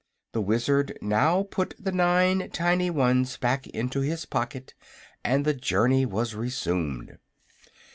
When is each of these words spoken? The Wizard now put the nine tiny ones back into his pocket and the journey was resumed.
The 0.31 0.41
Wizard 0.41 0.97
now 0.99 1.43
put 1.43 1.75
the 1.77 1.91
nine 1.91 2.49
tiny 2.51 2.89
ones 2.89 3.37
back 3.37 3.67
into 3.67 3.99
his 4.01 4.25
pocket 4.25 4.73
and 5.23 5.45
the 5.45 5.53
journey 5.53 6.07
was 6.07 6.33
resumed. 6.33 7.19